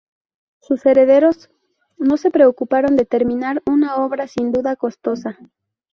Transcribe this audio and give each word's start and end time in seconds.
Sus 0.61 0.83
herederos 0.87 1.51
no 1.99 2.17
se 2.17 2.31
preocuparon 2.31 2.95
de 2.95 3.05
terminar 3.05 3.61
una 3.67 3.97
obra 3.97 4.27
sin 4.27 4.51
duda 4.51 4.75
costosa. 4.75 5.37